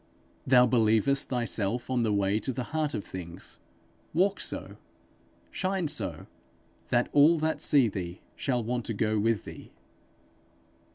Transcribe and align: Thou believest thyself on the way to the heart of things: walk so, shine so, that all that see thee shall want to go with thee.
Thou 0.47 0.65
believest 0.65 1.29
thyself 1.29 1.87
on 1.87 2.01
the 2.01 2.11
way 2.11 2.39
to 2.39 2.51
the 2.51 2.63
heart 2.73 2.95
of 2.95 3.03
things: 3.03 3.59
walk 4.15 4.39
so, 4.39 4.77
shine 5.51 5.87
so, 5.87 6.25
that 6.89 7.07
all 7.13 7.37
that 7.37 7.61
see 7.61 7.87
thee 7.87 8.19
shall 8.35 8.63
want 8.63 8.83
to 8.85 8.95
go 8.95 9.19
with 9.19 9.45
thee. 9.45 9.69